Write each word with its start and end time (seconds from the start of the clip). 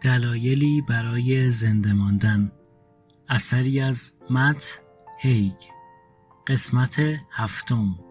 دلایلی 0.00 0.80
برای 0.88 1.50
زنده 1.50 1.92
ماندن. 1.92 2.52
اثری 3.28 3.80
از 3.80 4.12
مت 4.30 4.80
هیگ. 5.20 5.54
قسمت 6.46 7.00
هفتم. 7.32 8.07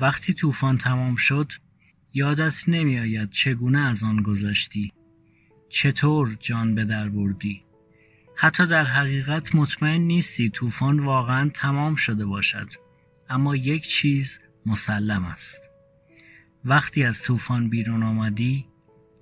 وقتی 0.00 0.34
طوفان 0.34 0.78
تمام 0.78 1.16
شد 1.16 1.52
یادت 2.14 2.68
نمیآید 2.68 3.30
چگونه 3.30 3.78
از 3.78 4.04
آن 4.04 4.22
گذشتی. 4.22 4.92
چطور 5.68 6.36
جان 6.40 6.74
به 6.74 6.84
در 6.84 7.08
بردی؟ 7.08 7.62
حتی 8.36 8.66
در 8.66 8.84
حقیقت 8.84 9.54
مطمئن 9.54 10.00
نیستی 10.00 10.48
طوفان 10.48 11.00
واقعا 11.00 11.50
تمام 11.54 11.94
شده 11.94 12.26
باشد 12.26 12.68
اما 13.28 13.56
یک 13.56 13.86
چیز 13.86 14.38
مسلم 14.66 15.24
است. 15.24 15.70
وقتی 16.64 17.04
از 17.04 17.22
طوفان 17.22 17.68
بیرون 17.68 18.02
آمدی 18.02 18.66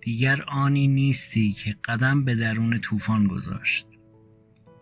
دیگر 0.02 0.43
آنی 0.43 0.88
نیستی 0.88 1.52
که 1.52 1.77
قدم 1.85 2.24
به 2.24 2.35
درون 2.35 2.79
طوفان 2.80 3.27
گذاشت. 3.27 3.87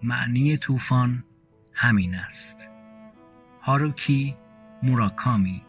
معنی 0.02 0.56
طوفان 0.56 1.24
همین 1.72 2.14
است. 2.14 2.68
هاروکی 3.62 4.36
موراکامی 4.82 5.62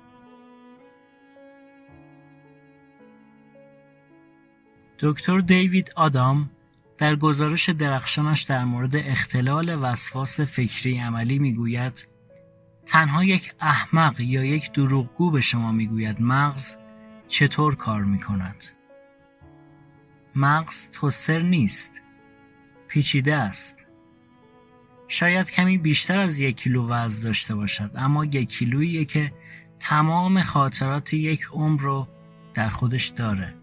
دکتر 5.00 5.40
دیوید 5.40 5.92
آدام 5.96 6.50
در 6.98 7.16
گزارش 7.16 7.70
درخشانش 7.70 8.42
در 8.42 8.66
مورد 8.66 8.96
اختلال 8.96 9.78
وسواس 9.84 10.40
فکری 10.40 11.00
عملی 11.00 11.40
می‌گوید 11.40 12.08
تنها 12.86 13.24
یک 13.24 13.54
احمق 13.60 14.20
یا 14.20 14.46
یک 14.46 14.72
دروغگو 14.72 15.32
به 15.32 15.42
شما 15.42 15.72
می‌گوید 15.72 16.22
مغز 16.22 16.76
چطور 17.28 17.76
کار 17.76 18.04
می‌کند؟ 18.04 18.64
مغز 20.36 20.90
توستر 20.90 21.40
نیست 21.40 22.02
پیچیده 22.88 23.36
است. 23.36 23.86
شاید 25.08 25.52
کمی 25.52 25.78
بیشتر 25.78 26.20
از 26.20 26.40
یک 26.40 26.58
کیلو 26.58 26.88
وزن 26.90 27.24
داشته 27.24 27.56
باشد 27.56 27.92
اما 27.96 28.26
یک 28.26 28.50
کیلویی 28.50 29.06
که 29.06 29.34
تمام 29.80 30.42
خاطرات 30.42 31.14
یک 31.14 31.48
عمر 31.52 31.82
رو 31.82 32.08
در 32.54 32.70
خودش 32.70 33.08
داره. 33.08 33.54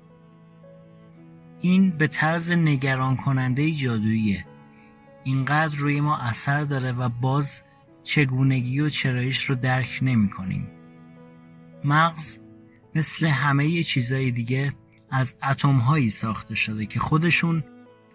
این 1.63 1.91
به 1.91 2.07
طرز 2.07 2.53
نگران 2.53 3.17
کننده 3.17 3.71
جادوییه 3.71 4.47
اینقدر 5.25 5.77
روی 5.77 6.01
ما 6.01 6.19
اثر 6.19 6.63
داره 6.63 6.93
و 6.93 7.09
باز 7.09 7.63
چگونگی 8.03 8.81
و 8.81 8.89
چرایش 8.89 9.45
رو 9.45 9.55
درک 9.55 9.99
نمی 10.03 10.31
کنیم. 10.31 10.69
مغز 11.85 12.39
مثل 12.95 13.27
همه 13.27 13.83
چیزای 13.83 14.31
دیگه 14.31 14.73
از 15.11 15.35
اتم 15.51 15.77
هایی 15.77 16.09
ساخته 16.09 16.55
شده 16.55 16.87
که 16.87 17.01
خودشون 17.01 17.65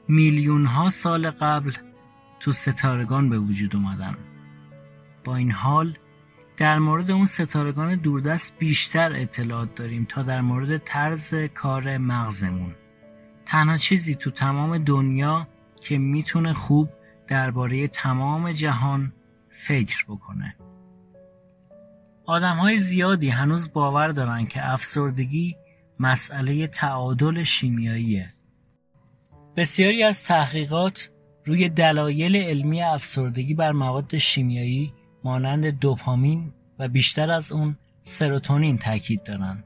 میلیون 0.08 0.66
ها 0.66 0.90
سال 0.90 1.30
قبل 1.30 1.72
تو 2.40 2.52
ستارگان 2.52 3.30
به 3.30 3.40
وجود 3.40 3.76
اومدن. 3.76 4.18
با 5.24 5.36
این 5.36 5.52
حال 5.52 5.98
در 6.58 6.80
مورد 6.80 7.12
اون 7.12 7.26
ستارگان 7.26 7.96
دوردست 7.96 8.54
بیشتر 8.60 9.14
اطلاعات 9.14 9.76
داریم 9.76 10.06
تا 10.10 10.22
در 10.22 10.42
مورد 10.42 10.78
طرز 10.78 11.34
کار 11.36 11.98
مغزمون. 11.98 12.76
تنها 13.48 13.78
چیزی 13.78 14.16
تو 14.16 14.32
تمام 14.32 14.78
دنیا 14.78 15.48
که 15.82 15.98
می‌تونه 15.98 16.54
خوب 16.54 16.90
درباره 17.28 17.88
تمام 17.88 18.52
جهان 18.52 19.14
فکر 19.50 20.06
بکنه. 20.08 20.56
آدم 22.26 22.56
های 22.56 22.78
زیادی 22.78 23.30
هنوز 23.30 23.74
باور 23.74 24.08
دارن 24.08 24.46
که 24.46 24.72
افسردگی 24.72 25.56
مسئله 26.00 26.68
تعادل 26.68 27.44
شیمیاییه. 27.44 28.34
بسیاری 29.56 30.04
از 30.04 30.24
تحقیقات 30.24 31.10
روی 31.46 31.70
دلایل 31.70 32.36
علمی 32.36 32.82
افسردگی 32.82 33.54
بر 33.54 33.72
مواد 33.72 34.18
شیمیایی 34.18 34.94
مانند 35.24 35.66
دوپامین 35.66 36.54
و 36.80 36.88
بیشتر 36.88 37.32
از 37.32 37.52
اون 37.52 37.78
سروتونین 38.02 38.78
تاکید 38.78 39.24
دارن. 39.24 39.64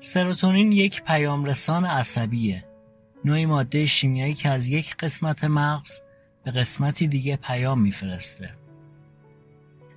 سروتونین 0.00 0.72
یک 0.72 1.02
پیامرسان 1.02 1.84
عصبیه 1.84 2.67
نوعی 3.28 3.46
ماده 3.46 3.86
شیمیایی 3.86 4.34
که 4.34 4.48
از 4.48 4.68
یک 4.68 4.96
قسمت 4.96 5.44
مغز 5.44 6.00
به 6.44 6.50
قسمتی 6.50 7.08
دیگه 7.08 7.36
پیام 7.36 7.80
میفرسته. 7.80 8.50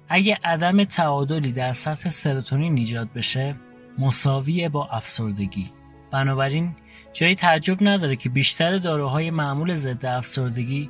اگه 0.10 0.38
عدم 0.44 0.84
تعادلی 0.84 1.52
در 1.52 1.74
سطح 1.74 2.10
سروتونین 2.10 2.78
ایجاد 2.78 3.14
بشه 3.14 3.56
مساویه 3.98 4.70
با 4.70 4.88
افسردگی. 4.88 5.72
بنابراین 6.12 6.76
جایی 7.14 7.36
تعجب 7.36 7.78
نداره 7.82 8.16
که 8.16 8.30
بیشتر 8.30 8.78
داروهای 8.78 9.32
معمول 9.32 9.76
ضد 9.76 10.06
افسردگی 10.06 10.90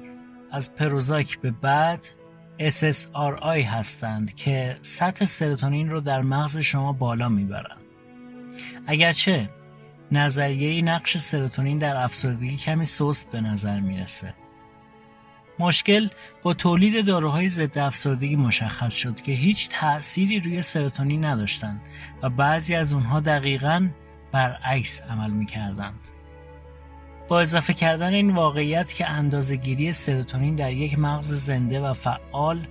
از 0.52 0.76
پروزاک 0.76 1.40
به 1.40 1.52
بعد 1.52 2.08
SSRI 2.60 3.66
هستند 3.66 4.36
که 4.36 4.78
سطح 4.82 5.26
سروتونین 5.26 5.90
رو 5.90 6.02
در 6.02 6.22
مغز 6.22 6.58
شما 6.58 6.94
بالا 6.94 7.30
می‌برند. 7.30 7.82
اگرچه 8.88 9.50
نظریه 10.12 10.82
نقش 10.82 11.18
سروتونین 11.18 11.78
در 11.78 11.98
افسردگی 11.98 12.56
کمی 12.56 12.86
سست 12.86 13.32
به 13.32 13.42
نظر 13.42 13.80
می‌رسه. 13.80 14.34
مشکل 15.60 16.08
با 16.44 16.54
تولید 16.54 17.06
داروهای 17.06 17.50
ضد 17.50 17.78
افسردگی 17.78 18.36
مشخص 18.36 18.96
شد 18.96 19.22
که 19.22 19.32
هیچ 19.32 19.70
تأثیری 19.70 20.40
روی 20.40 20.62
سروتونین 20.62 21.26
نداشتند 21.26 21.82
و 22.24 22.30
بعضی 22.30 22.76
از 22.76 22.94
اونها 22.94 23.20
دقیقا 23.20 23.88
برعکس 24.32 25.02
عمل 25.02 25.30
می‌کردند. 25.30 26.08
با 27.28 27.42
اضافه 27.42 27.74
کردن 27.74 28.14
این 28.14 28.30
واقعیت 28.30 28.94
که 28.94 29.10
اندازهگیری 29.10 29.92
سروتونین 29.92 30.56
در 30.56 30.74
یک 30.74 31.00
مغز 31.00 31.34
زنده 31.34 31.82
و 31.82 31.94
فعال 31.94 32.68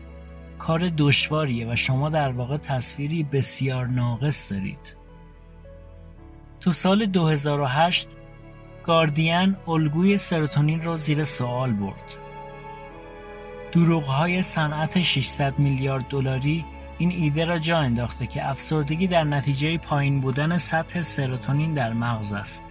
کار 0.58 0.88
دشواریه 0.98 1.72
و 1.72 1.76
شما 1.76 2.10
در 2.10 2.32
واقع 2.32 2.56
تصویری 2.56 3.22
بسیار 3.22 3.86
ناقص 3.86 4.52
دارید. 4.52 4.99
تو 6.60 6.72
سال 6.72 7.06
2008 7.06 8.08
گاردین 8.84 9.56
الگوی 9.68 10.18
سروتونین 10.18 10.82
رو 10.82 10.96
زیر 10.96 11.24
سوال 11.24 11.72
برد. 11.72 12.16
دروغهای 13.72 14.42
صنعت 14.42 15.02
600 15.02 15.58
میلیارد 15.58 16.04
دلاری 16.08 16.64
این 16.98 17.10
ایده 17.10 17.44
را 17.44 17.58
جا 17.58 17.78
انداخته 17.78 18.26
که 18.26 18.48
افسردگی 18.48 19.06
در 19.06 19.24
نتیجه 19.24 19.78
پایین 19.78 20.20
بودن 20.20 20.58
سطح 20.58 21.02
سروتونین 21.02 21.74
در 21.74 21.92
مغز 21.92 22.32
است 22.32 22.64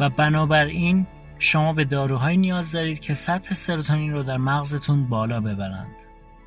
و 0.00 0.08
بنابراین 0.08 1.06
شما 1.38 1.72
به 1.72 1.84
داروهایی 1.84 2.36
نیاز 2.36 2.72
دارید 2.72 3.00
که 3.00 3.14
سطح 3.14 3.54
سروتونین 3.54 4.12
رو 4.12 4.22
در 4.22 4.36
مغزتون 4.36 5.08
بالا 5.08 5.40
ببرند. 5.40 5.96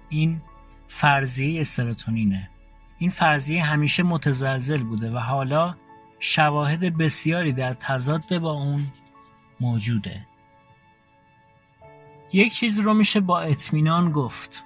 این 0.10 0.42
فرضیه 0.88 1.64
سروتونینه. 1.64 2.50
این 2.98 3.10
فرضیه 3.10 3.64
همیشه 3.64 4.04
متزلزل 4.04 4.84
بوده 4.84 5.12
و 5.12 5.18
حالا 5.18 5.76
شواهد 6.28 6.98
بسیاری 6.98 7.54
در 7.54 7.74
تضاد 7.74 8.38
با 8.38 8.52
اون 8.52 8.84
موجوده. 9.60 10.28
یک 12.34 12.54
چیز 12.54 12.80
رو 12.80 12.94
میشه 12.94 13.20
با 13.20 13.40
اطمینان 13.40 14.12
گفت. 14.12 14.64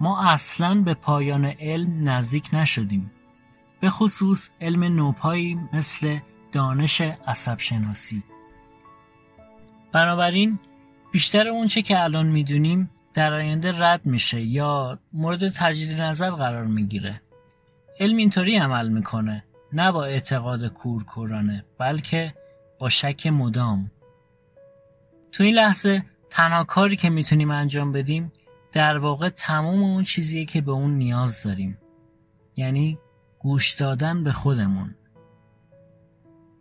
ما 0.00 0.30
اصلا 0.30 0.74
به 0.74 0.94
پایان 0.94 1.44
علم 1.44 2.08
نزدیک 2.08 2.48
نشدیم. 2.52 3.12
به 3.80 3.90
خصوص 3.90 4.50
علم 4.60 4.84
نوپایی 4.84 5.58
مثل 5.72 6.18
دانش 6.52 7.00
عصب 7.00 7.58
شناسی. 7.58 8.24
بنابراین 9.92 10.58
بیشتر 11.12 11.48
اونچه 11.48 11.82
که 11.82 12.02
الان 12.02 12.26
می‌دونیم 12.26 12.90
در 13.14 13.32
آینده 13.32 13.82
رد 13.82 14.06
میشه 14.06 14.40
یا 14.40 14.98
مورد 15.12 15.48
تجدید 15.48 16.00
نظر 16.00 16.30
قرار 16.30 16.64
می‌گیره. 16.64 17.22
علم 18.00 18.16
اینطوری 18.16 18.56
عمل 18.56 18.88
می‌کنه 18.88 19.44
نه 19.74 19.92
با 19.92 20.04
اعتقاد 20.04 20.66
کورکورانه 20.66 21.64
بلکه 21.78 22.34
با 22.78 22.88
شک 22.88 23.26
مدام. 23.26 23.90
تو 25.32 25.44
این 25.44 25.54
لحظه 25.54 26.04
تنها 26.30 26.64
کاری 26.64 26.96
که 26.96 27.10
می‌تونیم 27.10 27.50
انجام 27.50 27.92
بدیم 27.92 28.32
در 28.72 28.98
واقع 28.98 29.28
تمام 29.28 29.82
اون 29.82 30.02
چیزیه 30.02 30.44
که 30.44 30.60
به 30.60 30.72
اون 30.72 30.94
نیاز 30.94 31.42
داریم. 31.42 31.78
یعنی 32.56 32.98
گوش 33.38 33.72
دادن 33.72 34.24
به 34.24 34.32
خودمون. 34.32 34.94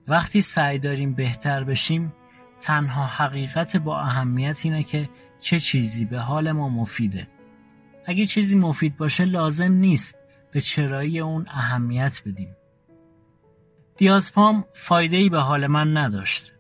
وقتی 0.08 0.42
سعی 0.42 0.80
داریم 0.80 1.14
بهتر 1.14 1.64
بشیم 1.64 2.14
تنها 2.60 3.06
حقیقت 3.06 3.78
با 3.78 4.00
اهمیت 4.00 4.62
اینه 4.64 4.84
که 4.84 5.10
چه 5.40 5.60
چیزی 5.60 6.06
به 6.06 6.20
حال 6.20 6.52
ما 6.52 6.70
مفیده. 6.70 7.28
اگه 8.06 8.26
چیزی 8.26 8.58
مفید 8.58 8.98
باشه 8.98 9.26
لازم 9.26 9.72
نیست 9.72 10.18
به 10.52 10.62
چرایی 10.62 11.20
اون 11.20 11.46
اهمیت 11.48 12.22
بدیم. 12.26 12.56
دیازپام 13.98 14.66
ای 14.92 15.30
به 15.30 15.40
حال 15.40 15.68
من 15.68 15.98
نداشت. 15.98 16.54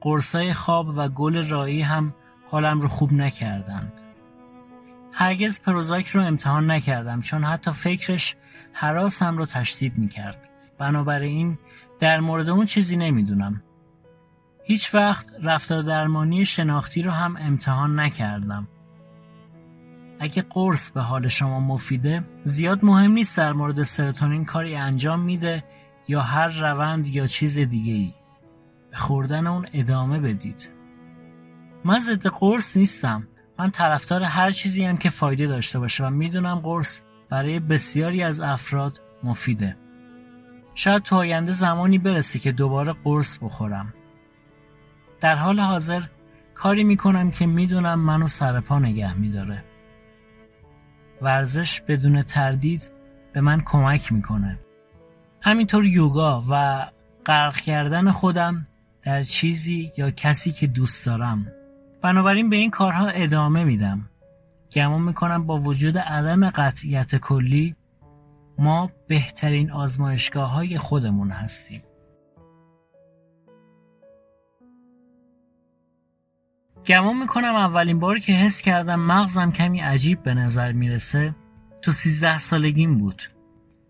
قرصای 0.00 0.52
خواب 0.52 0.88
و 0.96 1.08
گل 1.08 1.48
رایی 1.48 1.82
هم 1.82 2.14
حالم 2.50 2.80
رو 2.80 2.88
خوب 2.88 3.12
نکردند. 3.12 4.00
هرگز 5.12 5.60
پروزاک 5.60 6.08
رو 6.08 6.22
امتحان 6.22 6.70
نکردم 6.70 7.20
چون 7.20 7.44
حتی 7.44 7.70
فکرش 7.70 8.36
حراسم 8.72 9.38
رو 9.38 9.46
تشدید 9.46 9.98
می‌کرد. 9.98 10.50
بنابراین 10.78 11.58
در 11.98 12.20
مورد 12.20 12.48
اون 12.48 12.66
چیزی 12.66 12.96
نمی‌دونم. 12.96 13.62
هیچ 14.64 14.94
وقت 14.94 15.32
رفتار 15.42 15.82
درمانی 15.82 16.44
شناختی 16.44 17.02
رو 17.02 17.10
هم 17.10 17.36
امتحان 17.40 18.00
نکردم. 18.00 18.68
اگه 20.18 20.44
قرص 20.50 20.90
به 20.90 21.00
حال 21.00 21.28
شما 21.28 21.60
مفیده 21.60 22.24
زیاد 22.44 22.84
مهم 22.84 23.10
نیست 23.10 23.36
در 23.36 23.52
مورد 23.52 23.82
سرطانین 23.82 24.44
کاری 24.44 24.76
انجام 24.76 25.20
میده 25.20 25.64
یا 26.08 26.20
هر 26.20 26.48
روند 26.48 27.08
یا 27.08 27.26
چیز 27.26 27.58
دیگه 27.58 27.92
ای. 27.92 28.14
به 28.90 28.96
خوردن 28.96 29.46
اون 29.46 29.66
ادامه 29.72 30.20
بدید. 30.20 30.68
من 31.84 31.98
ضد 31.98 32.26
قرص 32.26 32.76
نیستم. 32.76 33.28
من 33.58 33.70
طرفدار 33.70 34.22
هر 34.22 34.50
چیزی 34.50 34.84
هم 34.84 34.96
که 34.96 35.10
فایده 35.10 35.46
داشته 35.46 35.78
باشه 35.78 36.06
و 36.06 36.10
می‌دونم 36.10 36.58
قرص 36.58 37.00
برای 37.28 37.60
بسیاری 37.60 38.22
از 38.22 38.40
افراد 38.40 39.00
مفیده. 39.22 39.76
شاید 40.74 41.02
تو 41.02 41.16
آینده 41.16 41.52
زمانی 41.52 41.98
برسه 41.98 42.38
که 42.38 42.52
دوباره 42.52 42.92
قرص 42.92 43.38
بخورم. 43.42 43.94
در 45.20 45.36
حال 45.36 45.60
حاضر 45.60 46.02
کاری 46.54 46.84
می‌کنم 46.84 47.30
که 47.30 47.46
می‌دونم 47.46 48.00
منو 48.00 48.28
سر 48.28 48.60
پا 48.60 48.78
نگه 48.78 49.14
میداره. 49.14 49.64
ورزش 51.22 51.80
بدون 51.80 52.22
تردید 52.22 52.90
به 53.32 53.40
من 53.40 53.60
کمک 53.60 54.12
می‌کنه. 54.12 54.58
همینطور 55.46 55.84
یوگا 55.84 56.44
و 56.50 56.86
غرق 57.26 57.56
کردن 57.56 58.10
خودم 58.10 58.64
در 59.02 59.22
چیزی 59.22 59.92
یا 59.96 60.10
کسی 60.10 60.52
که 60.52 60.66
دوست 60.66 61.06
دارم. 61.06 61.46
بنابراین 62.02 62.50
به 62.50 62.56
این 62.56 62.70
کارها 62.70 63.06
ادامه 63.06 63.64
میدم. 63.64 64.08
گمان 64.72 65.02
می‌کنم 65.02 65.46
با 65.46 65.58
وجود 65.58 65.98
عدم 65.98 66.50
قطعیت 66.50 67.16
کلی 67.16 67.76
ما 68.58 68.90
بهترین 69.08 69.70
آزمایشگاه 69.70 70.50
های 70.50 70.78
خودمون 70.78 71.30
هستیم. 71.30 71.82
گمان 76.86 77.16
می‌کنم 77.16 77.54
اولین 77.54 77.98
باری 77.98 78.20
که 78.20 78.32
حس 78.32 78.60
کردم 78.60 79.00
مغزم 79.00 79.52
کمی 79.52 79.80
عجیب 79.80 80.22
به 80.22 80.34
نظر 80.34 80.72
می‌رسه 80.72 81.34
تو 81.82 81.92
سیزده 81.92 82.38
سالگیم 82.38 82.98
بود. 82.98 83.22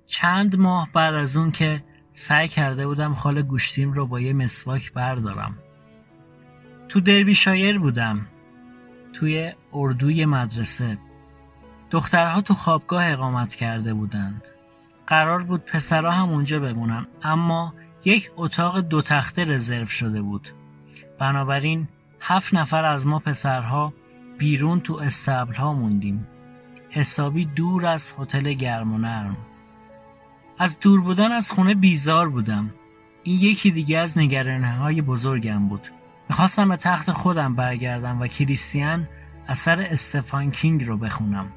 چند 0.06 0.56
ماه 0.56 0.88
بعد 0.93 1.14
از 1.14 1.37
اون 1.37 1.50
که 1.50 1.85
سعی 2.12 2.49
کرده 2.49 2.87
بودم 2.87 3.14
خال 3.14 3.43
گوشتیم 3.43 3.93
رو 3.93 4.06
با 4.06 4.20
یه 4.20 4.32
مسواک 4.32 4.93
بردارم. 4.93 5.58
تو 6.88 7.00
دربی 7.00 7.35
شایر 7.35 7.79
بودم. 7.79 8.26
توی 9.12 9.53
اردوی 9.73 10.25
مدرسه. 10.25 10.99
دخترها 11.91 12.41
تو 12.41 12.55
خوابگاه 12.55 13.11
اقامت 13.11 13.55
کرده 13.55 13.94
بودند. 13.94 14.49
قرار 15.06 15.43
بود 15.43 15.64
پسرها 15.64 16.11
هم 16.11 16.29
اونجا 16.29 16.61
بمونن 16.61 17.06
اما 17.23 17.75
یک 18.05 18.31
اتاق 18.37 18.81
دو 18.81 19.02
تخته 19.02 19.44
رزرو 19.44 19.87
شده 19.87 20.23
بود. 20.23 20.49
بنابراین 21.19 21.88
هفت 22.20 22.55
نفر 22.55 22.85
از 22.85 23.06
ما 23.06 23.19
پسرها 23.19 23.93
بیرون 24.38 24.81
تو 24.81 24.94
استبل 24.94 25.55
ها 25.55 25.73
موندیم 25.73 26.26
حسابی 26.91 27.44
دور 27.44 27.87
از 27.87 28.14
هتل 28.19 28.52
گرم 28.52 28.94
و 28.94 28.99
نرم 28.99 29.37
از 30.58 30.81
دور 30.81 31.00
بودن 31.00 31.32
از 31.32 31.53
خونه 31.53 31.75
بیزار 31.75 32.29
بودم 32.29 32.70
این 33.23 33.41
یکی 33.41 33.70
دیگه 33.70 33.99
از 33.99 34.19
نگرانه 34.19 34.73
های 34.73 35.03
بزرگم 35.03 35.69
بود 35.69 35.87
می‌خواستم 36.29 36.69
به 36.69 36.76
تخت 36.76 37.11
خودم 37.11 37.55
برگردم 37.55 38.20
و 38.20 38.26
کریستیان 38.26 39.08
اثر 39.49 39.81
استفان 39.91 40.50
کینگ 40.50 40.85
رو 40.85 40.97
بخونم 40.97 41.53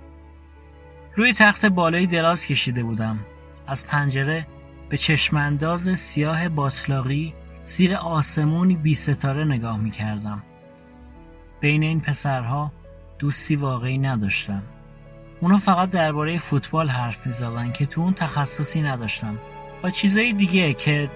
روی 1.15 1.33
تخت 1.33 1.65
بالایی 1.65 2.07
دراز 2.07 2.45
کشیده 2.45 2.83
بودم 2.83 3.19
از 3.67 3.87
پنجره 3.87 4.47
به 4.89 4.97
چشمانداز 4.97 5.99
سیاه 5.99 6.49
باطلاقی 6.49 7.33
زیر 7.63 7.95
آسمونی 7.95 8.75
بی 8.75 8.93
ستاره 8.93 9.43
نگاه 9.43 9.77
می 9.77 9.91
کردم. 9.91 10.43
بین 11.59 11.83
این 11.83 12.01
پسرها 12.01 12.71
دوستی 13.19 13.55
واقعی 13.55 13.97
نداشتم. 13.97 14.63
اونا 15.41 15.57
فقط 15.57 15.89
درباره 15.89 16.37
فوتبال 16.37 16.89
حرف 16.89 17.25
می 17.25 17.31
زدن 17.31 17.71
که 17.71 17.85
تو 17.85 18.01
اون 18.01 18.13
تخصصی 18.13 18.81
نداشتم. 18.81 19.39
با 19.83 19.89
چیزای 19.89 20.33
دیگه 20.33 20.73
که 20.73 21.09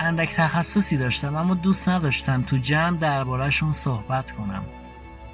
اندک 0.00 0.34
تخصصی 0.34 0.96
داشتم 0.96 1.36
اما 1.36 1.54
دوست 1.54 1.88
نداشتم 1.88 2.42
تو 2.42 2.56
جمع 2.56 2.98
دربارهشون 2.98 3.72
صحبت 3.72 4.30
کنم. 4.30 4.64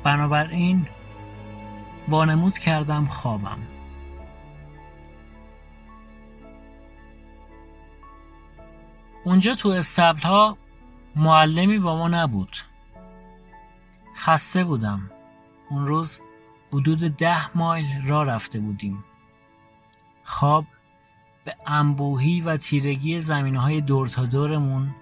بنابراین 0.05 0.87
وانمود 2.09 2.59
کردم 2.59 3.07
خوابم. 3.07 3.59
اونجا 9.25 9.55
تو 9.55 9.69
استبل 9.69 10.21
ها 10.21 10.57
معلمی 11.17 11.79
با 11.79 11.97
ما 11.97 12.09
نبود 12.09 12.57
خسته 14.17 14.65
بودم 14.65 15.11
اون 15.71 15.87
روز 15.87 16.21
حدود 16.73 17.17
ده 17.17 17.57
مایل 17.59 18.07
را 18.07 18.23
رفته 18.23 18.61
بودیم 18.61 19.05
خواب 20.25 20.67
به 21.45 21.57
انبوهی 21.67 22.41
و 22.41 22.57
تیرگی 22.57 23.21
زمینه 23.21 23.61
های 23.61 23.81
دور 23.81 24.09
تا 24.09 24.25
دورمون 24.25 24.95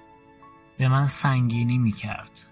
به 0.79 0.89
من 0.89 1.07
سنگینی 1.07 1.79
می 1.79 1.93
کرد. 1.93 2.47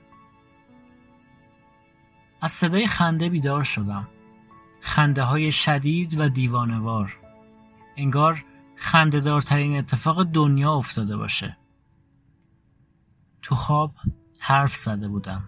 از 2.40 2.52
صدای 2.52 2.86
خنده 2.86 3.28
بیدار 3.28 3.64
شدم. 3.64 4.08
خنده 4.80 5.22
های 5.22 5.52
شدید 5.52 6.20
و 6.20 6.28
دیوانوار. 6.28 7.18
انگار 7.96 8.44
خندهدارترین 8.76 9.78
اتفاق 9.78 10.22
دنیا 10.22 10.72
افتاده 10.72 11.16
باشه. 11.16 11.56
تو 13.42 13.54
خواب 13.54 13.94
حرف 14.38 14.76
زده 14.76 15.08
بودم. 15.08 15.44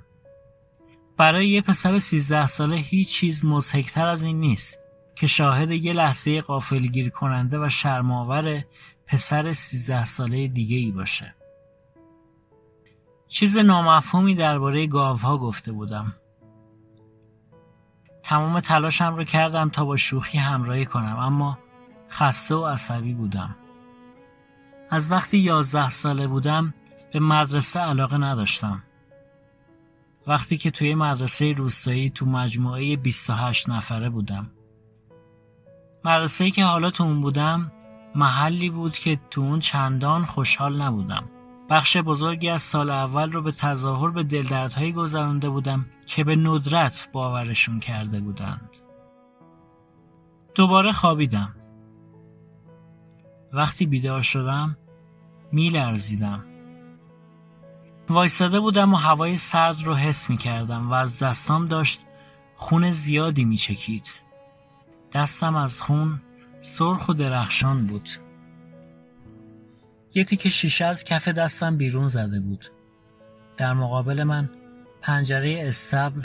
برای 1.21 1.49
یه 1.49 1.61
پسر 1.61 1.99
سیزده 1.99 2.47
ساله 2.47 2.77
هیچ 2.77 3.09
چیز 3.09 3.45
مزهکتر 3.45 4.07
از 4.07 4.25
این 4.25 4.41
نیست 4.41 4.79
که 5.15 5.27
شاهد 5.27 5.71
یه 5.71 5.93
لحظه 5.93 6.41
قافلگیر 6.41 7.11
کننده 7.11 7.59
و 7.59 7.69
شرماور 7.69 8.65
پسر 9.07 9.53
سیزده 9.53 10.05
ساله 10.05 10.49
دیگه 10.49 10.77
ای 10.77 10.91
باشه. 10.91 11.35
چیز 13.29 13.59
نامفهومی 13.59 14.35
درباره 14.35 14.87
گاوها 14.87 15.39
گفته 15.39 15.73
بودم. 15.73 16.15
تمام 18.23 18.61
تلاشم 18.61 19.15
رو 19.17 19.25
کردم 19.25 19.69
تا 19.69 19.85
با 19.85 19.97
شوخی 19.97 20.39
همراهی 20.39 20.87
کنم 20.87 21.17
اما 21.19 21.59
خسته 22.11 22.55
و 22.55 22.67
عصبی 22.67 23.15
بودم. 23.15 23.57
از 24.91 25.11
وقتی 25.11 25.39
یازده 25.39 25.91
ساله 25.91 26.27
بودم 26.27 26.75
به 27.12 27.21
مدرسه 27.21 27.81
علاقه 27.81 28.17
نداشتم. 28.17 28.83
وقتی 30.27 30.57
که 30.57 30.71
توی 30.71 30.95
مدرسه 30.95 31.53
روستایی 31.53 32.11
تو 32.11 32.27
مجموعه 32.27 32.97
28 32.97 33.69
نفره 33.69 34.11
بودم. 34.11 34.50
مدرسه 36.05 36.50
که 36.50 36.65
حالا 36.65 36.91
تو 36.91 37.05
اون 37.05 37.21
بودم 37.21 37.73
محلی 38.15 38.71
بود 38.71 38.99
که 38.99 39.21
تو 39.31 39.41
اون 39.41 39.61
چندان 39.61 40.25
خوشحال 40.25 40.83
نبودم. 40.83 41.31
بخش 41.71 41.97
بزرگی 41.97 42.49
از 42.49 42.62
سال 42.62 42.91
اول 42.91 43.33
رو 43.33 43.43
به 43.43 43.53
تظاهر 43.53 44.11
به 44.11 44.23
دلدردهایی 44.23 44.93
گذرانده 44.93 45.49
بودم 45.49 45.87
که 46.07 46.25
به 46.25 46.37
ندرت 46.37 47.09
باورشون 47.12 47.81
کرده 47.81 48.21
بودند. 48.21 48.77
دوباره 50.55 50.93
خوابیدم. 50.93 51.55
وقتی 53.53 53.87
بیدار 53.87 54.23
شدم 54.23 54.77
میلرزیدم. 55.53 56.45
وایستاده 58.11 58.61
بودم 58.61 58.95
و 58.95 58.97
هوای 58.97 59.37
سرد 59.37 59.83
رو 59.83 59.95
حس 59.95 60.31
می 60.31 60.37
کردم 60.37 60.90
و 60.90 60.93
از 60.93 61.19
دستام 61.19 61.67
داشت 61.67 62.00
خون 62.57 62.90
زیادی 62.90 63.45
می 63.45 63.57
چکید. 63.57 64.14
دستم 65.12 65.57
از 65.57 65.83
خون 65.83 66.21
سرخ 66.61 67.09
و 67.09 67.12
درخشان 67.12 67.87
بود. 67.87 68.09
یه 70.14 70.25
تیکه 70.25 70.49
شیشه 70.49 70.85
از 70.85 71.05
کف 71.05 71.29
دستم 71.29 71.76
بیرون 71.76 72.07
زده 72.07 72.40
بود. 72.40 72.71
در 73.57 73.73
مقابل 73.73 74.23
من 74.23 74.50
پنجره 75.02 75.64
استبل 75.69 76.23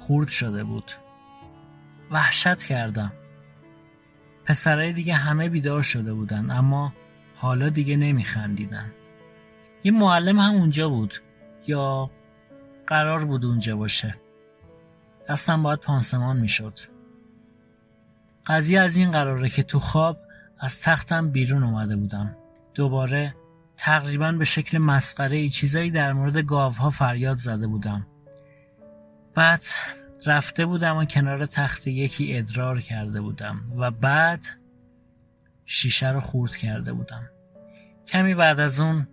خورد 0.00 0.28
شده 0.28 0.64
بود. 0.64 0.92
وحشت 2.10 2.62
کردم. 2.62 3.12
پسرای 4.44 4.92
دیگه 4.92 5.14
همه 5.14 5.48
بیدار 5.48 5.82
شده 5.82 6.14
بودن 6.14 6.50
اما 6.50 6.94
حالا 7.36 7.68
دیگه 7.68 7.96
نمیخندیدن. 7.96 8.92
یه 9.84 9.92
معلم 9.92 10.38
هم 10.38 10.54
اونجا 10.54 10.88
بود. 10.88 11.14
یا 11.66 12.10
قرار 12.86 13.24
بود 13.24 13.44
اونجا 13.44 13.76
باشه. 13.76 14.14
دستم 15.28 15.62
باید 15.62 15.78
پانسمان 15.78 16.36
می‌شد. 16.36 16.78
قضیه 18.46 18.80
از 18.80 18.96
این 18.96 19.10
قراره 19.10 19.48
که 19.48 19.62
تو 19.62 19.80
خواب 19.80 20.18
از 20.58 20.82
تختم 20.82 21.30
بیرون 21.30 21.62
اومده 21.62 21.96
بودم. 21.96 22.36
دوباره 22.74 23.34
تقریبا 23.76 24.32
به 24.32 24.44
شکل 24.44 24.78
مسخره 24.78 25.36
ای 25.36 25.48
چیزایی 25.48 25.90
در 25.90 26.12
مورد 26.12 26.36
گاوها 26.36 26.90
فریاد 26.90 27.38
زده 27.38 27.66
بودم. 27.66 28.06
بعد 29.34 29.64
رفته 30.26 30.66
بودم 30.66 30.96
و 30.96 31.04
کنار 31.04 31.46
تخت 31.46 31.86
یکی 31.86 32.36
ادرار 32.38 32.80
کرده 32.80 33.20
بودم 33.20 33.60
و 33.76 33.90
بعد 33.90 34.46
شیشه 35.66 36.10
رو 36.10 36.20
خورد 36.20 36.56
کرده 36.56 36.92
بودم. 36.92 37.30
کمی 38.06 38.34
بعد 38.34 38.60
از 38.60 38.80
اون 38.80 39.06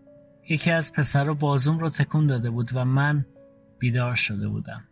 یکی 0.50 0.72
از 0.72 0.94
پسر 0.94 1.30
و 1.30 1.36
بازوم 1.36 1.80
رو 1.80 1.90
تکون 1.90 2.28
داده 2.28 2.50
بود 2.50 2.70
و 2.74 2.86
من 2.86 3.26
بیدار 3.80 4.16
شده 4.16 4.48
بودم. 4.48 4.84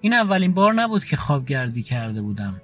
این 0.00 0.14
اولین 0.14 0.54
بار 0.54 0.74
نبود 0.74 1.04
که 1.04 1.16
خوابگردی 1.16 1.82
کرده 1.82 2.22
بودم. 2.22 2.60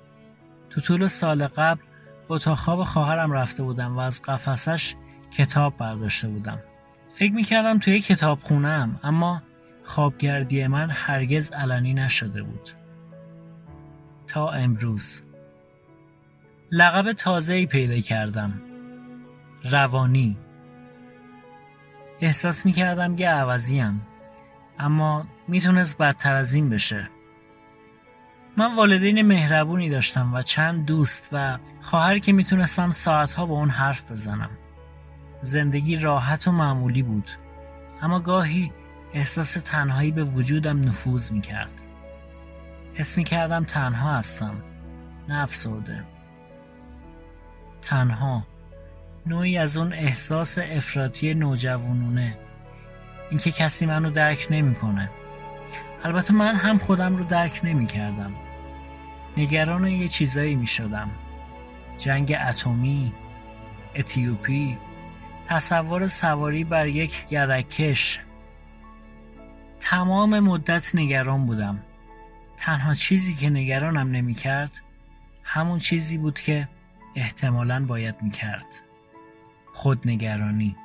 تو 0.70 0.80
طول 0.80 1.08
سال 1.08 1.46
قبل 1.46 1.80
با 2.28 2.36
اتاق 2.36 2.58
خواب 2.58 2.84
خواهرم 2.84 3.32
رفته 3.32 3.62
بودم 3.62 3.96
و 3.96 3.98
از 3.98 4.22
قفسش 4.22 4.94
کتاب 5.30 5.76
برداشته 5.76 6.28
بودم. 6.28 6.58
فکر 7.12 7.32
می‌کردم 7.32 7.78
توی 7.78 8.00
کتاب 8.00 8.38
خونم 8.42 9.00
اما 9.02 9.42
خوابگردی 9.84 10.66
من 10.66 10.90
هرگز 10.90 11.52
علنی 11.52 11.94
نشده 11.94 12.42
بود. 12.42 12.68
تا 14.26 14.50
امروز. 14.50 15.22
لقب 16.70 17.12
تازه‌ای 17.12 17.66
پیدا 17.66 18.00
کردم. 18.00 18.60
روانی. 19.70 20.36
احساس 22.20 22.66
می‌کردم 22.66 23.18
یه 23.18 23.30
عوضیم 23.30 24.06
اما 24.78 25.26
می‌تونست 25.48 25.98
بدتر 25.98 26.32
از 26.32 26.54
این 26.54 26.70
بشه. 26.70 27.08
من 28.56 28.76
والدین 28.76 29.22
مهربونی 29.22 29.90
داشتم 29.90 30.34
و 30.34 30.42
چند 30.42 30.86
دوست 30.86 31.28
و 31.32 31.58
خواهر 31.80 32.18
که 32.18 32.32
می‌تونستم 32.32 32.90
ساعتها 32.90 33.46
با 33.46 33.54
اون 33.54 33.70
حرف 33.70 34.10
بزنم. 34.10 34.50
زندگی 35.40 35.96
راحت 35.96 36.48
و 36.48 36.52
معمولی 36.52 37.02
بود 37.02 37.30
اما 38.02 38.20
گاهی 38.20 38.72
احساس 39.12 39.52
تنهایی 39.52 40.10
به 40.10 40.24
وجودم 40.24 40.80
نفوذ 40.80 41.32
می‌کرد. 41.32 41.82
حس 42.94 43.18
می‌کردم 43.18 43.64
تنها 43.64 44.14
هستم 44.18 44.54
افسرده. 45.28 46.04
تنها. 47.82 48.46
نوعی 49.26 49.58
از 49.58 49.76
اون 49.76 49.92
احساس 49.92 50.58
افراطی 50.58 51.34
نوجوانونه. 51.34 52.38
اینکه 53.30 53.50
کسی 53.50 53.86
منو 53.86 54.10
درک 54.10 54.46
نمی‌کنه. 54.50 55.10
البته 56.04 56.34
من 56.34 56.54
هم 56.54 56.78
خودم 56.78 57.16
رو 57.16 57.24
درک 57.24 57.60
نمی‌کردم. 57.64 58.32
نگران 59.36 59.86
یه 59.86 60.08
چیزایی 60.08 60.54
می 60.54 60.66
شدم 60.66 61.10
جنگ 61.98 62.36
اتمی 62.48 63.12
اتیوپی 63.94 64.78
تصور 65.48 66.08
سواری 66.08 66.64
بر 66.64 66.86
یک 66.86 67.26
یدکش 67.30 68.20
تمام 69.80 70.40
مدت 70.40 70.94
نگران 70.94 71.46
بودم. 71.46 71.78
تنها 72.56 72.94
چیزی 72.94 73.34
که 73.34 73.50
نگرانم 73.50 74.10
نمی 74.10 74.34
کرد 74.34 74.80
همون 75.42 75.78
چیزی 75.78 76.18
بود 76.18 76.40
که 76.40 76.68
احتمالا 77.14 77.84
باید 77.84 78.14
می 78.22 78.30
کرد 78.30 78.85
خودنگرانی 79.76 80.76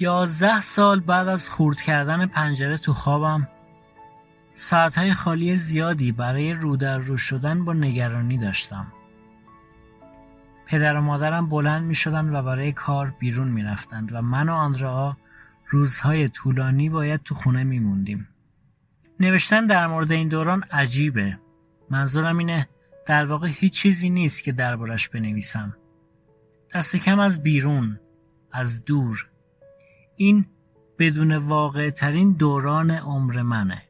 یازده 0.00 0.60
سال 0.60 1.00
بعد 1.00 1.28
از 1.28 1.50
خورد 1.50 1.80
کردن 1.80 2.26
پنجره 2.26 2.78
تو 2.78 2.92
خوابم 2.92 3.48
ساعتهای 4.54 5.14
خالی 5.14 5.56
زیادی 5.56 6.12
برای 6.12 6.52
رو 6.54 6.76
در 6.76 6.98
رو 6.98 7.16
شدن 7.16 7.64
با 7.64 7.72
نگرانی 7.72 8.38
داشتم. 8.38 8.86
پدر 10.66 10.96
و 10.96 11.00
مادرم 11.00 11.48
بلند 11.48 11.84
می 11.84 11.94
شدن 11.94 12.36
و 12.36 12.42
برای 12.42 12.72
کار 12.72 13.14
بیرون 13.18 13.48
می 13.48 13.62
رفتند 13.62 14.12
و 14.12 14.22
من 14.22 14.48
و 14.48 14.52
آندرا 14.52 15.16
روزهای 15.70 16.28
طولانی 16.28 16.88
باید 16.88 17.22
تو 17.22 17.34
خونه 17.34 17.64
می 17.64 17.78
موندیم. 17.78 18.28
نوشتن 19.20 19.66
در 19.66 19.86
مورد 19.86 20.12
این 20.12 20.28
دوران 20.28 20.64
عجیبه. 20.70 21.38
منظورم 21.90 22.38
اینه 22.38 22.68
در 23.06 23.26
واقع 23.26 23.48
هیچ 23.48 23.72
چیزی 23.72 24.10
نیست 24.10 24.44
که 24.44 24.52
دربارش 24.52 25.08
بنویسم. 25.08 25.76
دست 26.74 26.96
کم 26.96 27.18
از 27.18 27.42
بیرون، 27.42 28.00
از 28.52 28.84
دور. 28.84 29.28
این 30.16 30.46
بدون 30.98 31.36
واقع 31.36 31.90
ترین 31.90 32.32
دوران 32.32 32.90
عمر 32.90 33.42
منه. 33.42 33.82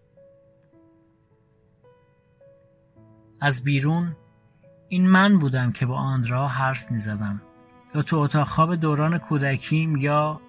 از 3.40 3.64
بیرون 3.64 4.16
این 4.88 5.08
من 5.10 5.38
بودم 5.38 5.72
که 5.72 5.86
با 5.86 5.96
آندرا 5.96 6.48
حرف 6.48 6.90
می 6.90 6.98
زدم 6.98 7.42
یا 7.94 8.02
تو 8.02 8.18
اتاق 8.18 8.46
خواب 8.48 8.74
دوران 8.74 9.18
کودکیم 9.18 9.96
یا 9.96 10.40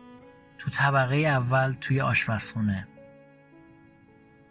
تو 0.57 0.69
طبقه 0.69 1.15
اول 1.15 1.73
توی 1.73 2.01
آشپزخونه 2.01 2.87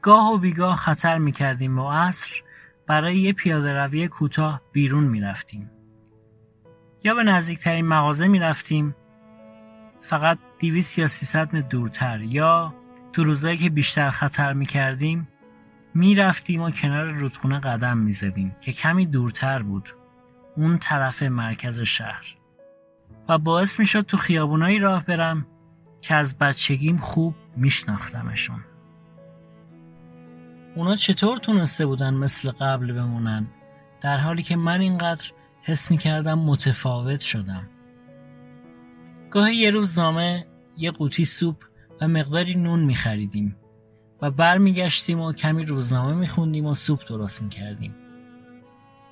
گاه 0.02 0.33
و 0.33 0.38
بیگاه 0.38 0.76
خطر 0.76 1.18
می 1.18 1.33
کردیم 1.33 1.78
و 1.78 1.90
عصر 1.90 2.43
برای 2.87 3.17
یه 3.17 3.33
پیاده 3.33 3.73
روی 3.73 4.09
کوتاه 4.09 4.61
بیرون 4.73 5.05
می 5.05 5.21
رفتیم. 5.21 5.71
یا 7.05 7.14
به 7.14 7.23
نزدیکترین 7.23 7.87
مغازه 7.87 8.29
می 8.29 8.38
رفتیم 8.38 8.95
فقط 10.00 10.38
200 10.59 10.99
یا 10.99 11.09
300 11.09 11.57
متر 11.57 11.69
دورتر. 11.69 12.21
یا 12.21 12.75
تو 13.12 13.25
روزایی 13.25 13.59
که 13.59 13.71
بیشتر 13.71 14.11
خطر 14.11 14.53
می 14.53 14.67
کردیم 14.67 15.29
می 15.95 16.14
رفتیم 16.14 16.62
و 16.62 16.71
کنار 16.71 17.07
رودخونه 17.07 17.61
قدم 17.61 17.99
می 17.99 18.12
زدیم 18.12 18.57
که 18.61 18.73
کمی 18.73 19.07
دورتر 19.07 19.62
بود. 19.62 19.88
اون 20.57 20.79
طرف 20.79 21.23
مرکز 21.23 21.81
شهر. 21.81 22.37
و 23.29 23.38
باعث 23.38 23.81
می 23.81 23.87
شد 23.87 24.00
تو 24.00 24.17
خیابونایی 24.17 24.79
راه 24.79 25.05
برم 25.05 25.47
که 26.00 26.14
از 26.14 26.38
بچگیم 26.38 26.97
خوب 26.97 27.35
میشناختمشون. 27.57 28.64
اونا 30.76 30.97
چطور 30.97 31.37
تونسته 31.37 31.87
بودن 31.87 32.14
مثل 32.14 32.50
قبل 32.50 32.93
بمونن؟ 32.93 33.47
در 34.00 34.16
حالی 34.16 34.43
که 34.43 34.57
من 34.57 34.81
اینقدر 34.81 35.31
حس 35.62 35.90
می 35.90 35.99
کردم 35.99 36.38
متفاوت 36.38 37.21
شدم. 37.21 37.69
گاهی 39.31 39.57
یه 39.57 39.71
روزنامه 39.71 40.47
یه 40.76 40.90
قوطی 40.90 41.25
سوپ 41.25 41.64
و 42.00 42.09
مقداری 42.09 42.54
نون 42.54 42.81
می 42.81 42.95
خریدیم 42.95 43.57
و 44.23 44.31
برمیگشتیم 44.31 45.21
و 45.21 45.33
کمی 45.33 45.64
روزنامه 45.64 46.14
میخوندیم 46.14 46.66
و 46.66 46.75
سوپ 46.75 47.09
درست 47.09 47.43
می‌کردیم. 47.43 47.95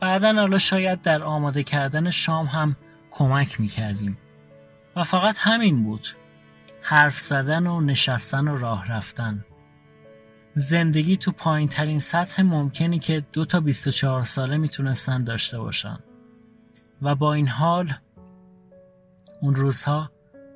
بعدا 0.00 0.32
حالا 0.32 0.58
شاید 0.58 1.02
در 1.02 1.22
آماده 1.22 1.62
کردن 1.62 2.10
شام 2.10 2.46
هم 2.46 2.76
کمک 3.10 3.60
می‌کردیم. 3.60 4.18
و 4.96 5.04
فقط 5.04 5.36
همین 5.38 5.82
بود. 5.82 6.06
حرف 6.82 7.20
زدن 7.20 7.66
و 7.66 7.80
نشستن 7.80 8.48
و 8.48 8.58
راه 8.58 8.92
رفتن. 8.92 9.44
زندگی 10.54 11.16
تو 11.16 11.32
پایین 11.32 11.68
ترین 11.68 11.98
سطح 11.98 12.42
ممکنی 12.42 12.98
که 12.98 13.24
دو 13.32 13.44
تا 13.44 13.60
24 13.60 14.24
ساله 14.24 14.56
می‌تونستن 14.56 15.24
داشته 15.24 15.58
باشن 15.58 15.98
و 17.02 17.14
با 17.14 17.34
این 17.34 17.48
حال 17.48 17.94
اون 19.40 19.54
روزها 19.54 20.10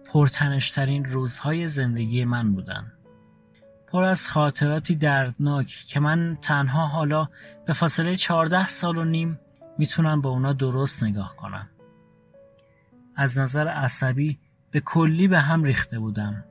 پرتنشترین 0.06 1.04
روزهای 1.04 1.68
زندگی 1.68 2.24
من 2.24 2.52
بودن 2.52 2.92
پر 3.86 4.04
از 4.04 4.28
خاطراتی 4.28 4.94
دردناک 4.94 5.66
که 5.66 6.00
من 6.00 6.38
تنها 6.42 6.86
حالا 6.86 7.28
به 7.66 7.72
فاصله 7.72 8.16
چهارده 8.16 8.68
سال 8.68 8.98
و 8.98 9.04
نیم 9.04 9.40
می‌تونم 9.78 10.20
به 10.20 10.28
اونا 10.28 10.52
درست 10.52 11.02
نگاه 11.02 11.36
کنم. 11.36 11.68
از 13.16 13.38
نظر 13.38 13.68
عصبی 13.68 14.38
به 14.70 14.80
کلی 14.80 15.28
به 15.28 15.38
هم 15.38 15.64
ریخته 15.64 15.98
بودم. 15.98 16.44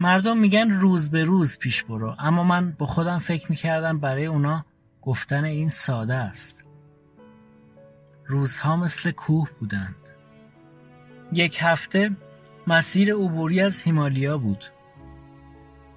مردم 0.00 0.38
میگن 0.38 0.70
روز 0.70 1.10
به 1.10 1.24
روز 1.24 1.58
پیش 1.58 1.82
برو 1.84 2.16
اما 2.18 2.44
من 2.44 2.72
با 2.78 2.86
خودم 2.86 3.18
فکر 3.18 3.50
می‌کردم 3.50 3.98
برای 3.98 4.26
اونا 4.26 4.64
گفتن 5.02 5.44
این 5.44 5.68
ساده 5.68 6.14
است. 6.14 6.64
روزها 8.26 8.76
مثل 8.76 9.10
کوه 9.10 9.50
بودند. 9.58 10.10
یک 11.32 11.58
هفته 11.60 12.10
مسیر 12.66 13.14
عبوری 13.14 13.60
از 13.60 13.82
هیمالیا 13.82 14.38
بود. 14.38 14.64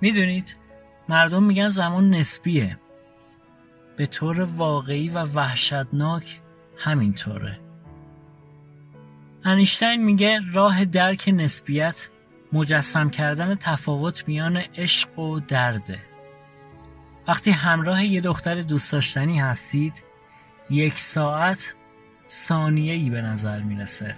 می‌دونید 0.01 0.55
مردم 1.10 1.43
میگن 1.43 1.69
زمان 1.69 2.10
نسبیه 2.10 2.79
به 3.98 4.05
طور 4.05 4.41
واقعی 4.41 5.10
و 5.10 5.24
وحشتناک 5.24 6.39
همینطوره 6.77 7.60
انیشتین 9.43 10.03
میگه 10.03 10.39
راه 10.53 10.86
درک 10.86 11.29
نسبیت 11.33 12.10
مجسم 12.53 13.10
کردن 13.10 13.55
تفاوت 13.55 14.27
میان 14.27 14.57
عشق 14.57 15.19
و 15.19 15.39
درده 15.39 16.00
وقتی 17.27 17.51
همراه 17.51 18.05
یه 18.05 18.22
دختر 18.22 18.62
دوست 18.62 18.91
داشتنی 18.91 19.39
هستید 19.39 20.03
یک 20.69 21.00
ساعت 21.00 21.74
ثانیه 22.29 22.93
ای 22.93 23.10
به 23.10 23.22
نظر 23.22 23.60
می‌رسه. 23.60 24.15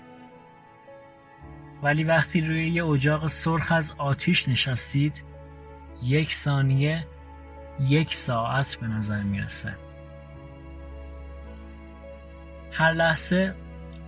ولی 1.84 2.04
وقتی 2.04 2.42
روی 2.42 2.70
یه 2.70 2.86
اجاق 2.86 3.28
سرخ 3.28 3.72
از 3.72 3.94
آتیش 3.98 4.50
نشستید 4.50 5.24
یک 6.04 6.34
ثانیه 6.34 7.08
یک 7.80 8.14
ساعت 8.14 8.78
به 8.82 8.88
نظر 8.88 9.24
می‌رسه. 9.24 9.76
هر 12.72 12.92
لحظه 12.94 13.56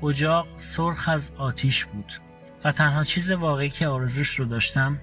اجاق 0.04 0.48
سرخ 0.58 1.10
از 1.10 1.32
آتیش 1.38 1.86
بود. 1.86 2.27
و 2.64 2.72
تنها 2.72 3.04
چیز 3.04 3.32
واقعی 3.32 3.70
که 3.70 3.88
آرزوش 3.88 4.40
رو 4.40 4.46
داشتم 4.46 5.00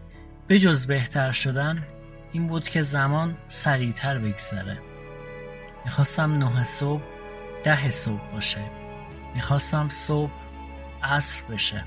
به 0.47 0.59
جز 0.59 0.87
بهتر 0.87 1.33
شدن 1.33 1.87
این 2.33 2.47
بود 2.47 2.69
که 2.69 2.83
زمان 2.83 3.37
سریعتر 3.49 4.19
بگذره. 4.19 4.79
می‌خواستم 5.85 6.33
نه 6.33 6.65
صبح 6.65 7.03
ده 7.65 7.91
صبح 7.91 8.33
باشه. 8.33 8.61
می‌خواستم 9.35 9.89
صبح 9.89 10.31
عصر 11.03 11.43
بشه. 11.43 11.85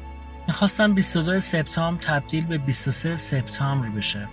می‌خواستم 0.47 0.93
22 0.93 1.39
سپتامبر 1.39 2.03
تبدیل 2.03 2.45
به 2.45 2.57
23 2.57 3.17
سپتامبر 3.17 3.89
بشه. 3.89 4.27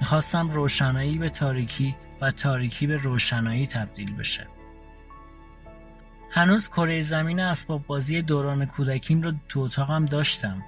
می‌خواستم 0.00 0.50
روشنایی 0.50 1.18
به 1.18 1.30
تاریکی 1.30 1.96
و 2.20 2.30
تاریکی 2.30 2.86
به 2.86 2.96
روشنایی 2.96 3.66
تبدیل 3.66 4.16
بشه. 4.16 4.46
هنوز 6.30 6.68
کره 6.68 7.02
زمین 7.02 7.40
اسباب 7.40 7.86
بازی 7.86 8.22
دوران 8.22 8.66
کودکیم 8.66 9.22
رو 9.22 9.32
تو 9.48 9.60
اتاقم 9.60 10.04
داشتم 10.04 10.62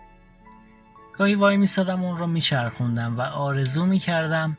گاهی 1.18 1.34
وای 1.34 1.56
میسادم 1.56 2.02
اون 2.04 2.18
رو 2.18 2.26
میچرخوندم 2.26 3.16
و 3.16 3.20
آرزو 3.20 3.86
می‌کردم 3.86 4.58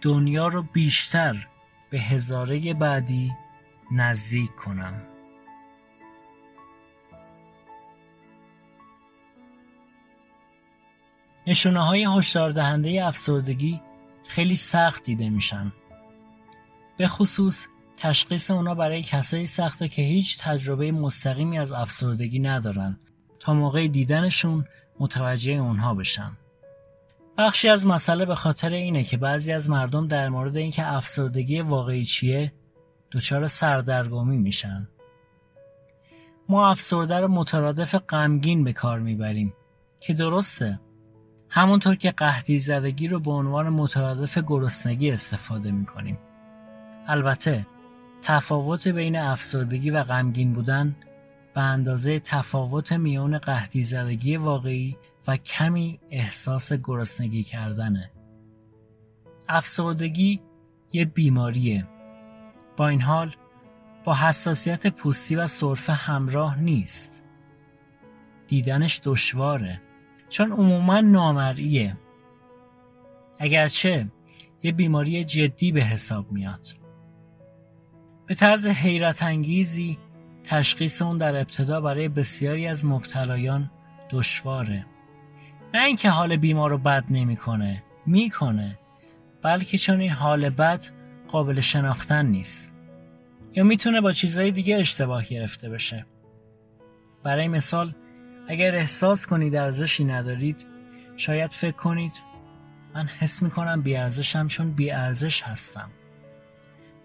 دنیا 0.00 0.48
رو 0.48 0.62
بیشتر 0.62 1.48
به 1.90 2.00
هزاره 2.00 2.74
بعدی 2.74 3.32
نزدیک 3.90 4.56
کنم 4.56 5.02
نشونه 11.46 11.80
های 11.80 12.04
هشدار 12.04 12.50
دهنده 12.50 13.06
افسردگی 13.06 13.80
خیلی 14.28 14.56
سخت 14.56 15.02
دیده 15.02 15.30
میشن. 15.30 15.72
به 16.96 17.08
خصوص 17.08 17.66
تشخیص 17.96 18.50
اونا 18.50 18.74
برای 18.74 19.02
کسایی 19.02 19.46
سخته 19.46 19.88
که 19.88 20.02
هیچ 20.02 20.38
تجربه 20.38 20.92
مستقیمی 20.92 21.58
از 21.58 21.72
افسردگی 21.72 22.38
ندارن 22.38 22.98
تا 23.40 23.54
موقع 23.54 23.86
دیدنشون 23.86 24.64
متوجه 25.00 25.52
اونها 25.52 25.94
بشن. 25.94 26.32
بخشی 27.38 27.68
از 27.68 27.86
مسئله 27.86 28.24
به 28.24 28.34
خاطر 28.34 28.70
اینه 28.70 29.04
که 29.04 29.16
بعضی 29.16 29.52
از 29.52 29.70
مردم 29.70 30.08
در 30.08 30.28
مورد 30.28 30.56
اینکه 30.56 30.86
افسردگی 30.86 31.60
واقعی 31.60 32.04
چیه 32.04 32.52
دچار 33.12 33.46
سردرگمی 33.46 34.36
میشن. 34.36 34.88
ما 36.48 36.70
افسرده 36.70 37.18
رو 37.18 37.28
مترادف 37.28 37.94
غمگین 37.94 38.64
به 38.64 38.72
کار 38.72 38.98
می‌بریم 38.98 39.54
که 40.00 40.14
درسته 40.14 40.80
همونطور 41.48 41.94
که 41.94 42.10
قحطی 42.10 42.58
زدگی 42.58 43.08
رو 43.08 43.20
به 43.20 43.30
عنوان 43.30 43.68
مترادف 43.68 44.38
گرسنگی 44.38 45.10
استفاده 45.10 45.70
می‌کنیم. 45.70 46.18
البته 47.06 47.66
تفاوت 48.26 48.88
بین 48.88 49.16
افسردگی 49.16 49.90
و 49.90 50.02
غمگین 50.02 50.52
بودن 50.52 50.96
به 51.54 51.60
اندازه 51.60 52.20
تفاوت 52.20 52.92
میان 52.92 53.38
قحطی 53.38 53.82
زدگی 53.82 54.36
واقعی 54.36 54.96
و 55.26 55.36
کمی 55.36 56.00
احساس 56.10 56.72
گرسنگی 56.72 57.42
کردنه. 57.42 58.10
افسردگی 59.48 60.40
یه 60.92 61.04
بیماریه. 61.04 61.86
با 62.76 62.88
این 62.88 63.02
حال 63.02 63.34
با 64.04 64.14
حساسیت 64.14 64.86
پوستی 64.86 65.36
و 65.36 65.46
سرفه 65.46 65.92
همراه 65.92 66.60
نیست. 66.60 67.22
دیدنش 68.46 69.00
دشواره. 69.04 69.80
چون 70.28 70.52
عموما 70.52 71.00
نامرئیه 71.00 71.96
اگرچه 73.38 74.08
یه 74.62 74.72
بیماری 74.72 75.24
جدی 75.24 75.72
به 75.72 75.80
حساب 75.80 76.32
میاد 76.32 76.83
به 78.26 78.34
طرز 78.34 78.66
حیرت 78.66 79.22
انگیزی 79.22 79.98
تشخیص 80.44 81.02
اون 81.02 81.18
در 81.18 81.36
ابتدا 81.36 81.80
برای 81.80 82.08
بسیاری 82.08 82.66
از 82.66 82.86
مبتلایان 82.86 83.70
دشواره. 84.10 84.86
نه 85.74 85.84
اینکه 85.84 86.10
حال 86.10 86.36
بیمار 86.36 86.70
رو 86.70 86.78
بد 86.78 87.04
نمی‌کنه 87.10 87.82
می‌کنه 88.06 88.78
بلکه 89.42 89.78
چون 89.78 90.00
این 90.00 90.10
حال 90.10 90.48
بد 90.48 90.84
قابل 91.28 91.60
شناختن 91.60 92.26
نیست. 92.26 92.72
یا 93.54 93.64
می‌تونه 93.64 94.00
با 94.00 94.12
چیزهای 94.12 94.50
دیگه 94.50 94.76
اشتباه 94.76 95.24
گرفته 95.24 95.68
بشه. 95.68 96.06
برای 97.22 97.48
مثال 97.48 97.94
اگر 98.48 98.74
احساس 98.74 99.26
کنید 99.26 99.56
ارزشی 99.56 100.04
ندارید 100.04 100.66
شاید 101.16 101.52
فکر 101.52 101.76
کنید 101.76 102.22
من 102.94 103.06
حس 103.06 103.42
می‌کنم 103.42 103.82
بیارزشم 103.82 104.46
چون 104.46 104.70
بیارزش 104.70 105.42
هستم. 105.42 105.90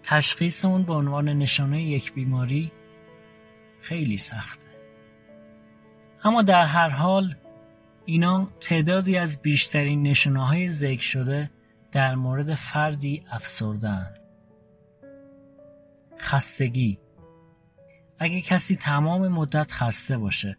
تشخیص 0.02 0.64
اون 0.64 0.82
به 0.82 0.92
عنوان 0.92 1.28
نشانه 1.28 1.82
یک 1.82 2.14
بیماری 2.14 2.72
خیلی 3.80 4.16
سخته. 4.16 4.70
اما 6.24 6.42
در 6.42 6.66
هر 6.66 6.88
حال 6.88 7.34
اینا 8.04 8.48
تعدادی 8.60 9.16
از 9.16 9.42
بیشترین 9.42 10.02
نشانه 10.02 10.46
های 10.46 10.68
ذکر 10.68 11.02
شده 11.02 11.50
در 11.92 12.14
مورد 12.14 12.54
فردی 12.54 13.24
افسردن 13.30 14.14
خستگی. 16.18 16.98
اگه 18.18 18.40
کسی 18.40 18.76
تمام 18.76 19.28
مدت 19.28 19.72
خسته 19.72 20.18
باشه 20.18 20.58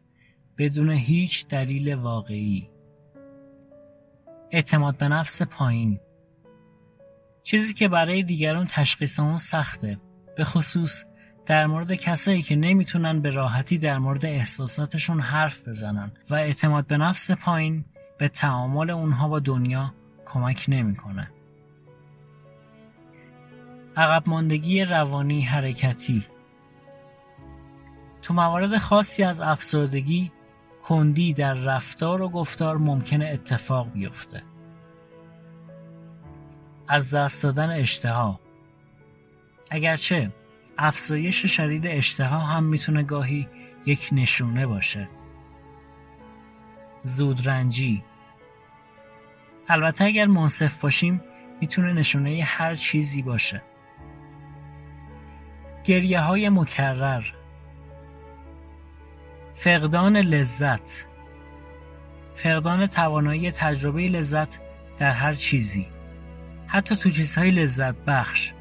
بدون 0.57 0.89
هیچ 0.89 1.47
دلیل 1.47 1.93
واقعی. 1.93 2.69
اعتماد 4.51 4.97
به 4.97 5.07
نفس 5.07 5.41
پایین. 5.41 5.99
چیزی 7.43 7.73
که 7.73 7.87
برای 7.87 8.23
دیگران 8.23 8.67
تشخیص 8.67 9.19
اون 9.19 9.37
سخته 9.37 9.99
به 10.37 10.43
خصوص 10.43 11.03
در 11.45 11.67
مورد 11.67 11.93
کسایی 11.93 12.41
که 12.41 12.55
نمی‌تونن 12.55 13.21
به 13.21 13.29
راحتی 13.29 13.77
در 13.77 13.97
مورد 13.97 14.25
احساساتشون 14.25 15.19
حرف 15.19 15.67
بزنن 15.67 16.11
و 16.29 16.35
اعتماد 16.35 16.87
به 16.87 16.97
نفس 16.97 17.31
پایین 17.31 17.85
به 18.17 18.27
تعامل 18.27 18.89
اونها 18.89 19.27
با 19.27 19.39
دنیا 19.39 19.93
کمک 20.25 20.65
نمی‌کنه. 20.67 21.31
عقب 23.97 24.29
ماندگی 24.29 24.85
روانی 24.85 25.41
حرکتی 25.41 26.25
تو 28.21 28.33
موارد 28.33 28.77
خاصی 28.77 29.23
از 29.23 29.41
افسردگی 29.41 30.31
کندی 30.83 31.33
در 31.33 31.53
رفتار 31.53 32.21
و 32.21 32.29
گفتار 32.29 32.77
ممکنه 32.77 33.25
اتفاق 33.25 33.91
بیفته. 33.91 34.43
از 36.87 37.13
دست 37.13 37.43
دادن 37.43 37.69
اشتها. 37.69 38.39
اگرچه 39.69 40.31
افزایش 40.77 41.45
شدید 41.45 41.87
اشتها 41.87 42.39
هم 42.39 42.63
می‌تونه 42.63 43.03
گاهی 43.03 43.47
یک 43.85 44.09
نشونه 44.11 44.65
باشه. 44.65 45.09
زودرنجی. 47.03 48.03
البته 49.69 50.05
اگر 50.05 50.25
منصف 50.25 50.81
باشیم 50.81 51.21
می‌تونه 51.61 51.93
نشونه 51.93 52.43
هر 52.43 52.75
چیزی 52.75 53.21
باشه. 53.21 53.61
گریه 55.83 56.19
های 56.19 56.49
مکرر. 56.49 57.23
فقدان 59.53 60.17
لذت. 60.17 61.05
فقدان 62.35 62.87
توانایی 62.87 63.51
تجربه 63.51 64.07
لذت 64.07 64.59
در 64.97 65.11
هر 65.11 65.33
چیزی. 65.33 65.87
حتی 66.73 66.95
تو 66.95 67.09
چیزهای 67.09 67.51
لذت 67.51 67.95
بخش 67.95 68.53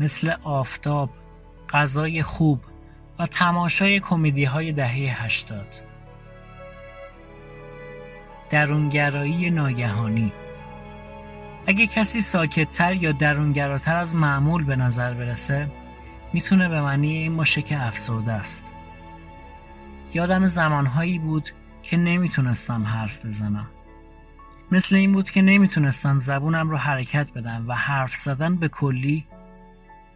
مثل 0.00 0.34
آفتاب، 0.42 1.10
غذای 1.70 2.22
خوب 2.22 2.60
و 3.18 3.26
تماشای 3.26 4.00
کمدی 4.00 4.44
های 4.44 4.72
دهه 4.72 5.24
هشتاد. 5.24 5.82
درونگرایی 8.50 9.50
ناگهانی. 9.50 10.32
اگه 11.66 11.86
کسی 11.86 12.20
ساکتتر 12.20 12.92
یا 12.92 13.12
درونگراتر 13.12 13.96
از 13.96 14.16
معمول 14.16 14.64
به 14.64 14.76
نظر 14.76 15.14
برسه 15.14 15.70
می‌تونه 16.32 16.68
به 16.68 16.80
معنی 16.80 17.16
این 17.16 17.36
باشه 17.36 17.62
که 17.62 17.86
افسرده 17.86 18.32
است. 18.32 18.70
یادم 20.14 20.46
زمانهایی 20.46 21.18
بود 21.18 21.50
که 21.82 21.96
نمی‌تونستم 21.96 22.84
حرف 22.84 23.26
بزنم. 23.26 23.66
مثل 24.72 24.96
این 24.96 25.12
بود 25.12 25.30
که 25.30 25.42
نمی‌تونستم 25.42 26.20
زبونم 26.20 26.70
رو 26.70 26.76
حرکت 26.76 27.32
بدم 27.32 27.64
و 27.68 27.72
حرف 27.72 28.14
زدن 28.14 28.56
به 28.56 28.68
کلی 28.68 29.26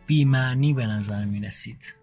بیمعنی 0.06 0.74
به 0.74 0.86
نظر 0.86 1.24
می 1.24 1.40
رسید. 1.40 1.99